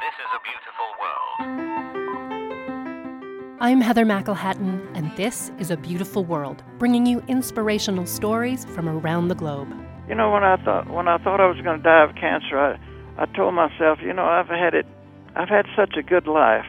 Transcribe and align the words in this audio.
This 0.00 0.14
is 0.18 0.30
a 0.34 0.40
beautiful 0.42 0.88
world. 1.00 1.36
I'm 3.60 3.80
Heather 3.80 4.04
McElhatton, 4.04 4.86
and 4.94 5.14
this 5.16 5.52
is 5.58 5.70
A 5.70 5.76
Beautiful 5.76 6.24
World, 6.24 6.64
bringing 6.78 7.06
you 7.06 7.22
inspirational 7.28 8.06
stories 8.06 8.64
from 8.64 8.88
around 8.88 9.28
the 9.28 9.34
globe. 9.34 9.68
You 10.08 10.14
know, 10.14 10.32
when 10.32 10.42
I 10.42 10.56
thought 10.64 10.90
when 10.90 11.06
I 11.06 11.18
thought 11.18 11.40
I 11.40 11.46
was 11.46 11.60
going 11.62 11.78
to 11.78 11.82
die 11.82 12.04
of 12.04 12.16
cancer, 12.16 12.58
I 12.58 12.78
I 13.16 13.26
told 13.26 13.54
myself, 13.54 14.00
you 14.02 14.12
know, 14.12 14.24
I've 14.24 14.48
had 14.48 14.74
it, 14.74 14.86
I've 15.36 15.48
had 15.48 15.66
such 15.76 15.94
a 15.96 16.02
good 16.02 16.26
life. 16.26 16.66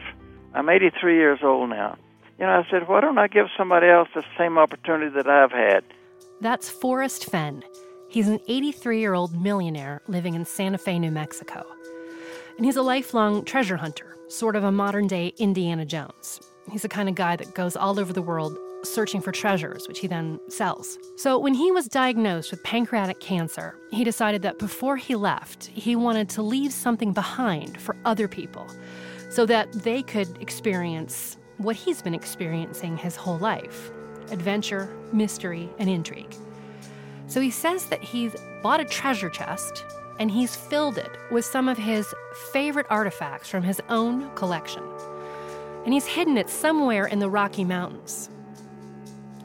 I'm 0.54 0.68
83 0.68 1.16
years 1.16 1.40
old 1.42 1.70
now. 1.70 1.96
You 2.38 2.44
know, 2.46 2.52
I 2.52 2.64
said, 2.70 2.86
why 2.88 3.00
don't 3.00 3.18
I 3.18 3.26
give 3.26 3.46
somebody 3.56 3.88
else 3.88 4.08
the 4.14 4.22
same 4.36 4.58
opportunity 4.58 5.10
that 5.16 5.28
I've 5.28 5.50
had? 5.50 5.82
That's 6.40 6.68
Forrest 6.68 7.24
Fenn. 7.24 7.62
He's 8.12 8.28
an 8.28 8.40
83 8.46 9.00
year 9.00 9.14
old 9.14 9.34
millionaire 9.42 10.02
living 10.06 10.34
in 10.34 10.44
Santa 10.44 10.76
Fe, 10.76 10.98
New 10.98 11.10
Mexico. 11.10 11.64
And 12.58 12.66
he's 12.66 12.76
a 12.76 12.82
lifelong 12.82 13.42
treasure 13.42 13.78
hunter, 13.78 14.18
sort 14.28 14.54
of 14.54 14.64
a 14.64 14.70
modern 14.70 15.06
day 15.06 15.32
Indiana 15.38 15.86
Jones. 15.86 16.38
He's 16.70 16.82
the 16.82 16.90
kind 16.90 17.08
of 17.08 17.14
guy 17.14 17.36
that 17.36 17.54
goes 17.54 17.74
all 17.74 17.98
over 17.98 18.12
the 18.12 18.20
world 18.20 18.58
searching 18.84 19.22
for 19.22 19.32
treasures, 19.32 19.88
which 19.88 20.00
he 20.00 20.08
then 20.08 20.38
sells. 20.48 20.98
So, 21.16 21.38
when 21.38 21.54
he 21.54 21.72
was 21.72 21.86
diagnosed 21.88 22.50
with 22.50 22.62
pancreatic 22.64 23.18
cancer, 23.18 23.78
he 23.90 24.04
decided 24.04 24.42
that 24.42 24.58
before 24.58 24.98
he 24.98 25.16
left, 25.16 25.64
he 25.68 25.96
wanted 25.96 26.28
to 26.30 26.42
leave 26.42 26.74
something 26.74 27.14
behind 27.14 27.80
for 27.80 27.96
other 28.04 28.28
people 28.28 28.66
so 29.30 29.46
that 29.46 29.72
they 29.72 30.02
could 30.02 30.28
experience 30.42 31.38
what 31.56 31.76
he's 31.76 32.02
been 32.02 32.14
experiencing 32.14 32.98
his 32.98 33.16
whole 33.16 33.38
life 33.38 33.90
adventure, 34.30 34.94
mystery, 35.14 35.70
and 35.78 35.88
intrigue. 35.88 36.36
So, 37.32 37.40
he 37.40 37.50
says 37.50 37.86
that 37.86 38.02
he's 38.02 38.36
bought 38.62 38.80
a 38.80 38.84
treasure 38.84 39.30
chest 39.30 39.86
and 40.18 40.30
he's 40.30 40.54
filled 40.54 40.98
it 40.98 41.10
with 41.30 41.46
some 41.46 41.66
of 41.66 41.78
his 41.78 42.14
favorite 42.52 42.84
artifacts 42.90 43.48
from 43.48 43.62
his 43.62 43.80
own 43.88 44.28
collection. 44.34 44.82
And 45.86 45.94
he's 45.94 46.04
hidden 46.04 46.36
it 46.36 46.50
somewhere 46.50 47.06
in 47.06 47.20
the 47.20 47.30
Rocky 47.30 47.64
Mountains. 47.64 48.28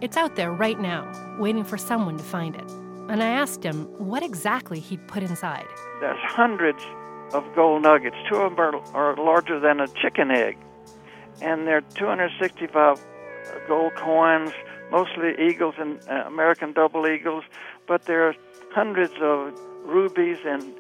It's 0.02 0.18
out 0.18 0.36
there 0.36 0.52
right 0.52 0.78
now, 0.78 1.10
waiting 1.40 1.64
for 1.64 1.78
someone 1.78 2.18
to 2.18 2.24
find 2.26 2.58
it. 2.58 2.70
And 3.08 3.24
I 3.24 3.28
asked 3.28 3.64
him 3.64 3.86
what 3.98 4.22
exactly 4.22 4.82
he'd 4.82 5.08
put 5.08 5.24
inside. 5.24 5.66
There's 6.02 6.20
hundreds 6.24 6.84
of 7.32 7.46
gold 7.56 7.84
nuggets. 7.84 8.18
Two 8.30 8.36
of 8.36 8.58
them 8.58 8.60
are, 8.60 9.14
are 9.14 9.16
larger 9.16 9.62
than 9.62 9.80
a 9.80 9.88
chicken 9.88 10.30
egg. 10.30 10.58
And 11.42 11.66
there 11.66 11.78
are 11.78 11.82
265 11.96 13.00
gold 13.70 13.96
coins, 13.96 14.52
mostly 14.92 15.36
eagles 15.40 15.76
and 15.78 16.00
uh, 16.10 16.26
American 16.28 16.74
double 16.74 17.08
eagles. 17.08 17.44
But 17.88 18.06
there 18.06 18.28
are 18.28 18.36
hundreds 18.72 19.14
of 19.22 19.54
rubies 19.86 20.38
and 20.46 20.74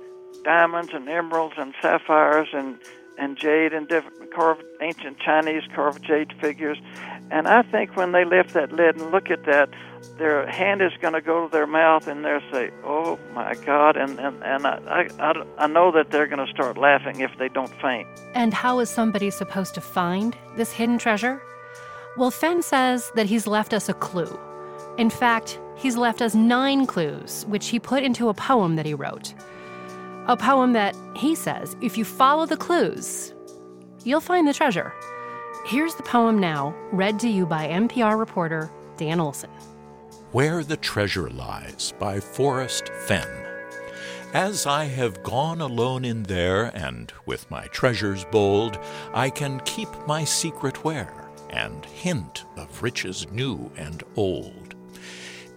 diamonds 0.43 0.91
and 0.93 1.07
emeralds 1.09 1.55
and 1.57 1.73
sapphires 1.81 2.49
and 2.53 2.77
and 3.17 3.35
jade 3.35 3.73
and 3.73 3.87
different 3.87 4.31
carved 4.31 4.63
ancient 4.79 5.17
Chinese 5.19 5.63
carved 5.73 6.03
jade 6.03 6.31
figures. 6.39 6.77
And 7.31 7.47
I 7.47 7.63
think 7.63 7.95
when 7.95 8.11
they 8.11 8.23
lift 8.23 8.53
that 8.53 8.71
lid 8.71 8.95
and 8.97 9.11
look 9.11 9.31
at 9.31 9.43
that, 9.45 9.69
their 10.17 10.45
hand 10.47 10.81
is 10.81 10.91
going 11.01 11.13
to 11.13 11.21
go 11.21 11.47
to 11.47 11.51
their 11.51 11.65
mouth 11.67 12.07
and 12.07 12.23
they'll 12.23 12.39
say, 12.51 12.69
"Oh 12.83 13.19
my 13.33 13.55
God!" 13.55 13.97
And 13.97 14.19
and 14.19 14.43
and 14.43 14.67
I 14.67 15.07
I, 15.19 15.33
I 15.57 15.67
know 15.67 15.91
that 15.91 16.11
they're 16.11 16.27
going 16.27 16.45
to 16.45 16.51
start 16.51 16.77
laughing 16.77 17.19
if 17.21 17.31
they 17.39 17.49
don't 17.49 17.73
faint. 17.81 18.07
And 18.33 18.53
how 18.53 18.79
is 18.79 18.89
somebody 18.89 19.29
supposed 19.31 19.73
to 19.75 19.81
find 19.81 20.37
this 20.55 20.71
hidden 20.71 20.97
treasure? 20.97 21.41
Well, 22.17 22.31
Fenn 22.31 22.61
says 22.61 23.11
that 23.15 23.25
he's 23.27 23.45
left 23.47 23.73
us 23.73 23.89
a 23.89 23.93
clue. 23.93 24.39
In 24.97 25.09
fact, 25.09 25.59
he's 25.77 25.95
left 25.95 26.21
us 26.21 26.35
nine 26.35 26.85
clues, 26.85 27.45
which 27.47 27.67
he 27.67 27.79
put 27.79 28.03
into 28.03 28.29
a 28.29 28.33
poem 28.33 28.75
that 28.75 28.85
he 28.85 28.93
wrote. 28.93 29.33
A 30.27 30.35
poem 30.35 30.73
that 30.73 30.95
he 31.15 31.35
says, 31.35 31.75
if 31.81 31.97
you 31.97 32.03
follow 32.03 32.45
the 32.45 32.57
clues, 32.57 33.33
you'll 34.03 34.19
find 34.19 34.47
the 34.47 34.53
treasure. 34.53 34.93
Here's 35.65 35.95
the 35.95 36.03
poem 36.03 36.39
now, 36.39 36.75
read 36.91 37.19
to 37.19 37.29
you 37.29 37.45
by 37.45 37.67
MPR 37.67 38.17
reporter 38.17 38.71
Dan 38.97 39.19
Olson. 39.19 39.49
Where 40.31 40.63
the 40.63 40.77
Treasure 40.77 41.29
Lies 41.29 41.93
by 41.99 42.19
Forrest 42.19 42.89
Fenn. 43.05 43.27
As 44.33 44.65
I 44.65 44.85
have 44.85 45.23
gone 45.23 45.61
alone 45.61 46.03
in 46.03 46.23
there, 46.23 46.65
and 46.75 47.11
with 47.25 47.49
my 47.49 47.67
treasures 47.67 48.25
bold, 48.25 48.77
I 49.13 49.29
can 49.29 49.61
keep 49.61 49.87
my 50.05 50.25
secret 50.25 50.83
where, 50.83 51.29
and 51.49 51.85
hint 51.85 52.43
of 52.57 52.83
riches 52.83 53.25
new 53.31 53.71
and 53.77 54.03
old. 54.17 54.66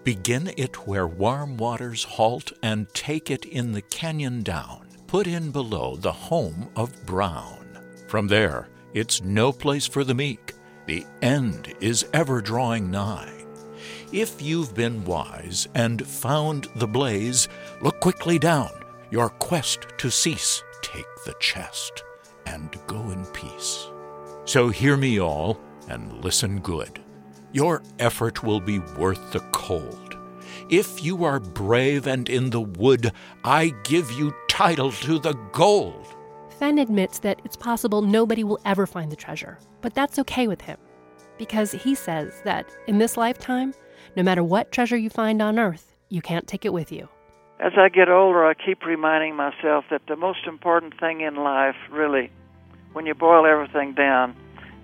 Begin 0.05 0.53
it 0.57 0.87
where 0.87 1.07
warm 1.07 1.57
waters 1.57 2.05
halt, 2.05 2.53
and 2.63 2.89
take 2.95 3.31
it 3.31 3.45
in 3.45 3.73
the 3.73 3.83
canyon 3.83 4.43
down. 4.43 4.89
Put 5.07 5.27
in 5.27 5.51
below 5.51 5.97
the 5.97 6.13
home 6.13 6.71
of 6.77 7.05
Brown. 7.05 7.79
From 8.09 8.27
there, 8.27 8.69
it's 8.95 9.23
no 9.23 9.53
place 9.53 9.87
for 9.87 10.05
the 10.05 10.15
meek. 10.15 10.55
The 10.87 11.05
end 11.21 11.75
is 11.81 12.07
ever 12.13 12.41
drawing 12.41 12.91
nigh. 12.91 13.33
If 14.13 14.43
you've 14.43 14.75
been 14.75 15.05
wise 15.05 15.69
and 15.75 16.05
found 16.07 16.69
the 16.77 16.89
blaze, 16.89 17.49
look 17.81 18.01
quickly 18.01 18.39
down, 18.39 18.71
your 19.11 19.29
quest 19.29 19.87
to 19.99 20.11
cease. 20.11 20.63
Take 20.83 21.07
the 21.25 21.35
chest 21.41 22.03
and 22.47 22.77
go 22.87 23.11
in 23.11 23.25
peace. 23.27 23.87
So 24.47 24.71
hear 24.71 24.97
me 24.97 25.21
all 25.21 25.61
and 25.89 26.25
listen 26.25 26.61
good. 26.61 27.01
Your 27.53 27.83
effort 27.99 28.45
will 28.45 28.61
be 28.61 28.79
worth 28.79 29.33
the 29.33 29.41
cold. 29.51 30.17
If 30.69 31.03
you 31.03 31.25
are 31.25 31.41
brave 31.41 32.07
and 32.07 32.29
in 32.29 32.51
the 32.51 32.61
wood, 32.61 33.11
I 33.43 33.75
give 33.83 34.13
you 34.13 34.33
title 34.49 34.93
to 34.93 35.19
the 35.19 35.33
gold. 35.53 36.07
Fenn 36.61 36.79
admits 36.79 37.19
that 37.21 37.41
it's 37.45 37.57
possible 37.57 38.03
nobody 38.03 38.45
will 38.45 38.61
ever 38.65 38.87
find 38.87 39.11
the 39.11 39.17
treasure, 39.17 39.59
but 39.81 39.95
that's 39.95 40.19
okay 40.21 40.47
with 40.47 40.61
him. 40.61 40.79
Because 41.39 41.73
he 41.73 41.95
says 41.95 42.41
that 42.45 42.71
in 42.87 42.99
this 42.99 43.17
lifetime, 43.17 43.75
no 44.15 44.23
matter 44.23 44.45
what 44.45 44.71
treasure 44.71 44.97
you 44.97 45.11
find 45.11 45.43
on 45.43 45.59
earth, 45.59 45.97
you 46.09 46.23
can't 46.23 46.47
take 46.47 46.65
it 46.65 46.73
with 46.73 46.93
you. 46.93 47.09
As 47.59 47.73
I 47.77 47.89
get 47.89 48.09
older, 48.09 48.47
I 48.47 48.55
keep 48.55 48.85
reminding 48.85 49.35
myself 49.35 49.87
that 49.91 50.03
the 50.07 50.17
most 50.17 50.47
important 50.47 50.99
thing 51.01 51.21
in 51.21 51.35
life, 51.35 51.77
really, 51.91 52.31
when 52.93 53.07
you 53.07 53.15
boil 53.15 53.45
everything 53.45 53.93
down, 53.95 54.37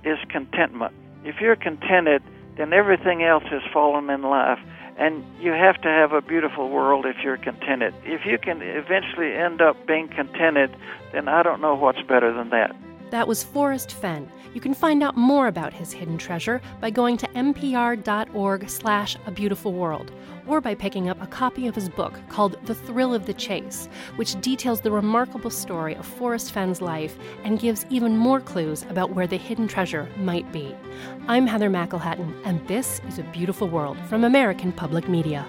is 0.05 0.19
contentment. 0.29 0.95
If 1.25 1.41
you're 1.41 1.57
contented, 1.57 2.23
then 2.57 2.73
everything 2.73 3.23
else 3.23 3.45
has 3.51 3.63
fallen 3.73 4.11
in 4.11 4.23
life. 4.23 4.59
And 4.99 5.25
you 5.41 5.53
have 5.53 5.81
to 5.83 5.89
have 5.89 6.13
a 6.13 6.23
beautiful 6.23 6.71
world 6.71 7.05
if 7.05 7.17
you're 7.23 7.37
contented. 7.37 7.95
If 8.05 8.25
you 8.25 8.39
can 8.39 8.63
eventually 8.63 9.35
end 9.35 9.61
up 9.61 9.87
being 9.87 10.09
contented, 10.09 10.75
then 11.13 11.29
I 11.29 11.43
don't 11.43 11.61
know 11.61 11.75
what's 11.75 12.01
better 12.03 12.33
than 12.33 12.51
that. 12.51 12.75
That 13.11 13.29
was 13.29 13.45
Forrest 13.45 13.93
Fenn. 13.93 14.31
You 14.53 14.61
can 14.61 14.75
find 14.75 15.03
out 15.03 15.17
more 15.17 15.47
about 15.47 15.73
his 15.73 15.93
hidden 15.93 16.19
treasure 16.19 16.61
by 16.81 16.91
going 16.91 17.17
to 17.19 17.29
mpr.org 17.29 18.69
slash 18.69 19.17
a 19.27 19.31
beautiful 19.31 19.73
world 19.73 20.11
or 20.47 20.61
by 20.61 20.75
picking 20.75 21.09
up 21.09 21.21
a 21.23 21.27
copy 21.27 21.67
of 21.67 21.75
his 21.75 21.89
book 21.89 22.19
called 22.29 22.57
The 22.67 22.75
Thrill 22.75 23.15
of 23.15 23.27
the 23.27 23.35
Chase, 23.35 23.89
which 24.17 24.41
details 24.41 24.81
the 24.81 24.91
remarkable 24.91 25.51
story 25.51 25.95
of 25.95 26.07
Forrest 26.07 26.53
Fenn's 26.53 26.81
life 26.81 27.17
and 27.45 27.61
gives 27.61 27.87
even 27.91 28.17
more 28.17 28.41
clues 28.41 28.85
about 28.89 29.13
where 29.13 29.27
the 29.27 29.37
hidden 29.37 29.69
treasure 29.69 30.09
might 30.17 30.51
be. 30.53 30.75
I'm 31.29 31.47
Heather 31.47 31.71
McElhatton, 31.71 32.35
and 32.45 32.67
this 32.67 33.01
is 33.09 33.19
A 33.19 33.25
Beautiful 33.25 33.69
World 33.69 33.99
from 34.09 34.25
American 34.25 34.73
Public 34.73 35.09
Media. 35.09 35.47